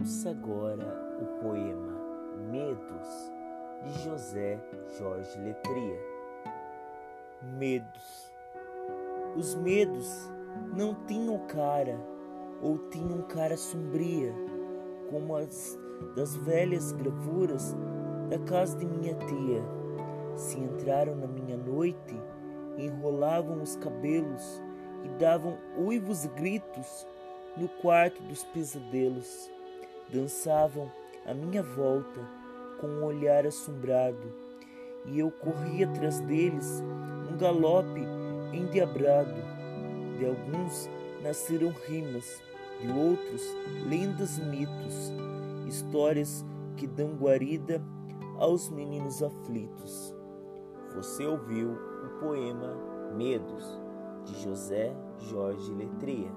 [0.00, 1.92] Ouça agora o poema
[2.50, 3.32] Medos
[3.84, 4.58] de José
[4.96, 6.00] Jorge Letria.
[7.58, 8.32] Medos.
[9.36, 10.08] Os medos
[10.74, 12.00] não tinham cara
[12.62, 14.32] ou tinham cara sombria,
[15.10, 15.78] como as
[16.16, 17.76] das velhas gravuras
[18.30, 19.62] da casa de minha tia.
[20.34, 22.16] Se entraram na minha noite,
[22.78, 24.62] enrolavam os cabelos
[25.04, 27.06] e davam uivos gritos
[27.54, 29.59] no quarto dos pesadelos
[30.12, 30.90] dançavam
[31.26, 32.20] à minha volta
[32.80, 34.32] com um olhar assombrado,
[35.06, 36.82] e eu corria atrás deles
[37.30, 38.00] um galope
[38.52, 39.34] endiabrado.
[40.18, 40.88] De alguns
[41.22, 42.42] nasceram rimas,
[42.80, 43.42] de outros
[43.88, 45.12] lendas mitos,
[45.66, 46.44] histórias
[46.76, 47.82] que dão guarida
[48.38, 50.14] aos meninos aflitos.
[50.94, 52.76] Você ouviu o poema
[53.16, 53.80] Medos,
[54.24, 56.30] de José Jorge Letria.